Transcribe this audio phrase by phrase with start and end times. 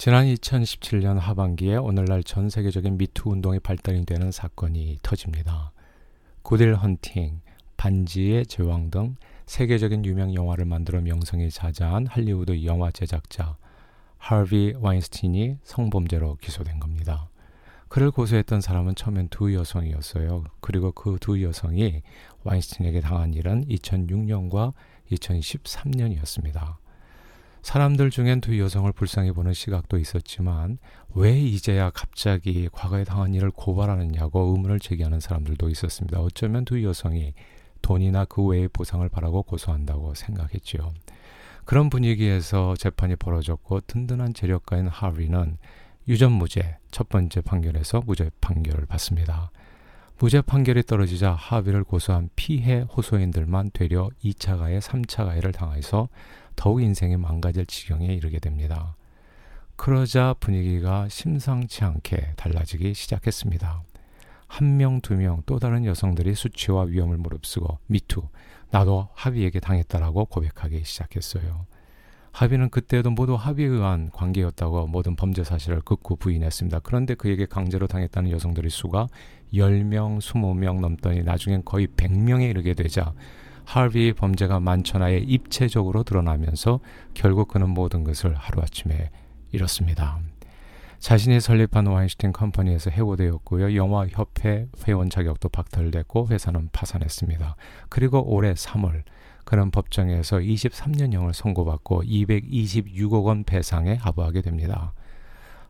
[0.00, 5.72] 지난 2017년 하반기에 오늘날 전 세계적인 미투 운동이 발달이 되는 사건이 터집니다.
[6.40, 7.42] 구딜 헌팅,
[7.76, 13.58] 반지의 제왕 등 세계적인 유명 영화를 만들어 명성이 자자한 할리우드 영화 제작자
[14.16, 17.28] 하비 와인스틴이 성범죄로 기소된 겁니다.
[17.88, 20.44] 그를 고소했던 사람은 처음엔 두 여성이었어요.
[20.62, 22.00] 그리고 그 두 여성이
[22.44, 24.72] 와인스틴에게 당한 일은 2006년과
[25.12, 26.76] 2013년이었습니다.
[27.62, 30.78] 사람들 중엔 두 여성을 불쌍히 보는 시각도 있었지만
[31.14, 36.20] 왜 이제야 갑자기 과거에 당한 일을 고발하느냐고 의문을 제기하는 사람들도 있었습니다.
[36.20, 37.34] 어쩌면 두 여성이
[37.82, 40.92] 돈이나 그 외의 보상을 바라고 고소한다고 생각했지요.
[41.64, 45.58] 그런 분위기에서 재판이 벌어졌고 든든한 재력가인 하리는
[46.08, 49.50] 유전 무죄 첫 번째 판결에서 무죄 판결을 받습니다.
[50.20, 56.10] 무죄 판결이 떨어지자 하비를 고소한 피해 호소인들만 되려 2차 가해, 3차 가해를 당해서
[56.56, 58.96] 더욱 인생이 망가질 지경에 이르게 됩니다.
[59.76, 63.82] 그러자 분위기가 심상치 않게 달라지기 시작했습니다.
[64.46, 68.28] 한 명, 두 명 또 다른 여성들이 수치와 위험을 무릅쓰고 미투,
[68.70, 71.64] 나도 하비에게 당했다라고 고백하기 시작했어요.
[72.32, 76.80] 하비는 그때도 모두 하비에 의한 관계였다고 모든 범죄 사실을 극구 부인했습니다.
[76.80, 79.08] 그런데 그에게 강제로 당했다는 여성들의 수가
[79.52, 83.12] 10명, 20명 넘더니 나중엔 거의 100명에 이르게 되자
[83.64, 86.80] 하비 범죄가 만천하에 입체적으로 드러나면서
[87.14, 89.10] 결국 그는 모든 것을 하루아침에
[89.52, 90.20] 잃었습니다.
[90.98, 93.74] 자신이 설립한 와인슈틴 컴퍼니에서 해고되었고요.
[93.74, 97.56] 영화협회 회원 자격도 박탈됐고 회사는 파산했습니다.
[97.88, 99.02] 그리고 올해 3월
[99.50, 104.92] 그는 법정에서 23년형을 선고받고 226억 원 배상에 하부하게 됩니다.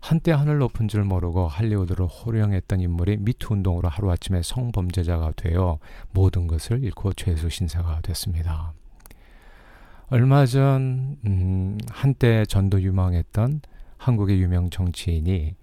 [0.00, 5.78] 한때 하늘 높은 줄 모르고 할리우드를 호령했던 인물이 미투 운동으로 하루아침에 성범죄자가 되어
[6.12, 8.74] 모든 것을 잃고 죄수 신세가 됐습니다.
[10.10, 13.62] 얼마 전 음, 한때 전도 유망했던
[13.96, 15.56] 한국의 유명 정치인이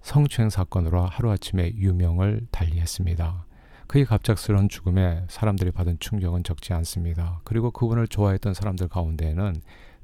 [0.00, 3.44] 성추행 사건으로 하루아침에 유명을 달리했습니다.
[3.92, 7.42] 그의 갑작스러운 죽음에 사람들이 받은 충격은 적지 않습니다.
[7.44, 9.56] 그리고 그분을 좋아했던 사람들 가운데에는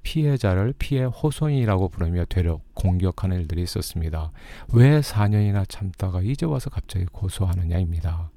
[0.02, 4.30] 피해자를 피해 호소인이라고 부르며 되려 공격하는 일들이 있었습니다.
[4.74, 8.30] 왜 4년이나 참다가 이제 와서 갑자기 고소하느냐입니다.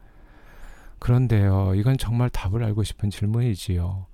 [0.99, 4.05] 그런데요, 이건 정말 답을 알고 싶은 질문이지요.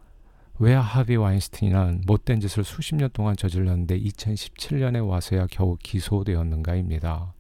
[0.58, 7.36] 왜 하비 와인스틴은 못된 짓을 수십 년 동안 저질렀는데 2017년에 와서야 겨우 기소되었는가입니다.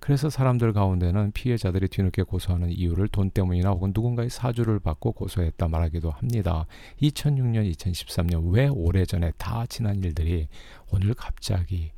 [0.00, 6.10] 그래서 사람들 가운데는 피해자들이 뒤늦게 고소하는 이유를 돈 때문이나 혹은 누군가의 사주를 받고 고소했다 말하기도
[6.10, 6.66] 합니다.
[7.02, 10.48] 2006년, 2013년 왜 오래전에 다 지난 일들이
[10.92, 11.90] 오늘 갑자기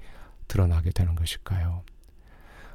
[0.48, 1.82] 드러나게 되는 것일까요?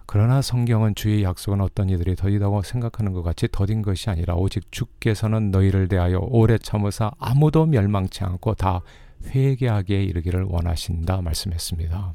[0.08, 5.50] 그러나 성경은 주의 약속은 어떤 이들이 더디다고 생각하는 것 같이 더딘 것이 아니라 오직 주께서는
[5.50, 8.82] 너희를 대하여 오래 참으사 아무도 멸망치 않고 다
[9.26, 12.14] 회개하게 이르기를 원하신다 말씀했습니다.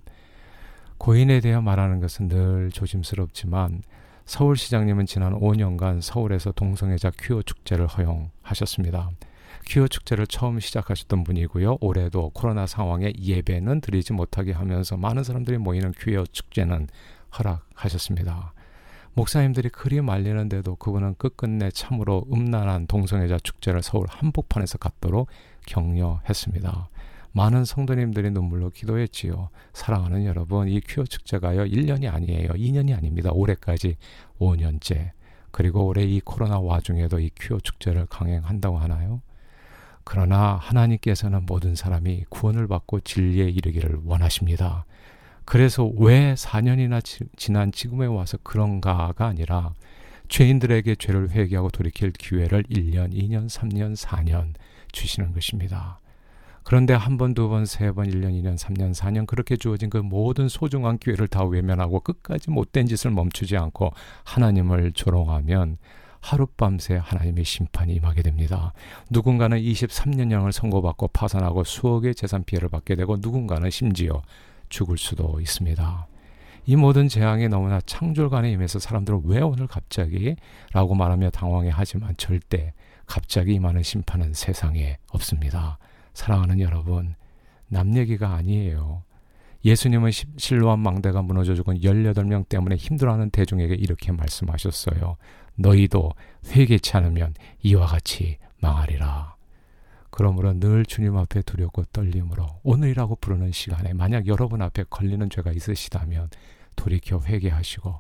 [1.01, 3.83] 고인에 대해 말하는 것은 늘 조심스럽지만
[4.27, 9.11] 서울시장님은 지난 5년간 서울에서 동성애자 퀴어 축제를 허용하셨습니다.
[9.65, 11.79] 퀴어 축제를 처음 시작하셨던 분이고요.
[11.81, 16.89] 올해도 코로나 상황에 예배는 드리지 못하게 하면서 많은 사람들이 모이는 퀴어 축제는
[17.39, 18.53] 허락하셨습니다.
[19.15, 25.29] 목사님들이 그리 말리는데도 그분은 끝끝내 참으로 음란한 동성애자 축제를 서울 한복판에서 갖도록
[25.65, 26.91] 격려했습니다.
[27.33, 29.51] 많은 성도님들이 눈물로 기도했지요.
[29.73, 32.49] 사랑하는 여러분, 이 퀴어 축제가요, 1년이 아니에요.
[32.49, 33.31] 2년이 아닙니다.
[33.33, 33.97] 올해까지
[34.39, 35.11] 5년째.
[35.51, 39.23] 그리고 올해 이 코로나 와중에도 이 퀴어 축제를 강행한다고 하나요?
[40.05, 44.85] 그러나 하나님께서는 모든 사람이 구원을 받고 진리에 이르기를 원하십니다.
[45.45, 49.75] 그래서 왜 4년이나 지, 지난 지금에 와서 그런가가 아니라
[50.29, 54.55] 죄인들에게 죄를 회개하고 돌이킬 기회를 1년, 2년, 3년, 4년
[54.93, 56.01] 주시는 것입니다.
[56.63, 60.49] 그런데 한 번, 두 번, 세 번, 1년, 2년, 3년, 4년 그렇게 주어진 그 모든
[60.49, 63.93] 소중한 기회를 다 외면하고 끝까지 못된 짓을 멈추지 않고
[64.25, 65.79] 하나님을 조롱하면
[66.21, 68.73] 하룻밤새 하나님의 심판이 임하게 됩니다.
[69.09, 74.23] 누군가는 23년형을 선고받고 파산하고 수억의 재산 피해를 받게 되고 누군가는 심지어
[74.69, 76.07] 죽을 수도 있습니다.
[76.67, 80.37] 이 모든 재앙이 너무나 창졸간에 임해서 사람들은 왜 오늘 갑자기
[80.73, 82.75] 라고 말하며 당황해 하지만 절대
[83.07, 85.79] 갑자기 임하는 심판은 세상에 없습니다.
[86.21, 87.15] 사랑하는 여러분,
[87.69, 89.05] 남 얘기가 아니에요.
[89.65, 95.17] 예수님은 실로암 망대가 무너져 죽은 18명 때문에 힘들어하는 대중에게 이렇게 말씀하셨어요.
[95.55, 96.13] 너희도
[96.45, 97.33] 회개치 않으면
[97.63, 99.35] 이와 같이 망하리라.
[100.11, 106.29] 그러므로 늘 주님 앞에 두렵고 떨림으로 오늘이라고 부르는 시간에 만약 여러분 앞에 걸리는 죄가 있으시다면
[106.77, 107.99] 돌이켜 회개하시고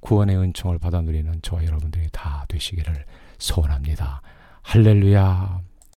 [0.00, 3.04] 구원의 은총을 받아 누리는 저와 여러분들이 다 되시기를
[3.38, 4.20] 소원합니다.
[4.62, 5.71] 할렐루야.